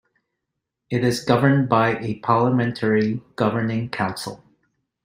It 0.89 1.03
is 1.03 1.23
governed 1.23 1.69
by 1.69 1.99
a 1.99 2.15
parliamentary 2.21 3.21
governing 3.35 3.89
council. 3.89 4.43